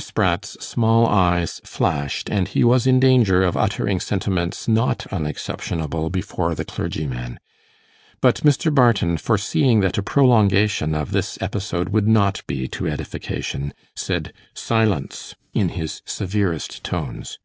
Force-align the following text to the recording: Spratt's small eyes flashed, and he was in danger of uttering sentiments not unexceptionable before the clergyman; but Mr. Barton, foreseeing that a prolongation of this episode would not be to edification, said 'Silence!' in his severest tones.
Spratt's 0.00 0.50
small 0.64 1.08
eyes 1.08 1.60
flashed, 1.64 2.30
and 2.30 2.46
he 2.46 2.62
was 2.62 2.86
in 2.86 3.00
danger 3.00 3.42
of 3.42 3.56
uttering 3.56 3.98
sentiments 3.98 4.68
not 4.68 5.08
unexceptionable 5.10 6.08
before 6.08 6.54
the 6.54 6.64
clergyman; 6.64 7.40
but 8.20 8.36
Mr. 8.42 8.72
Barton, 8.72 9.16
foreseeing 9.16 9.80
that 9.80 9.98
a 9.98 10.02
prolongation 10.04 10.94
of 10.94 11.10
this 11.10 11.36
episode 11.42 11.88
would 11.88 12.06
not 12.06 12.42
be 12.46 12.68
to 12.68 12.86
edification, 12.86 13.74
said 13.96 14.32
'Silence!' 14.54 15.34
in 15.52 15.70
his 15.70 16.00
severest 16.06 16.84
tones. 16.84 17.40